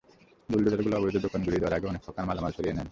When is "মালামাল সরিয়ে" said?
2.29-2.73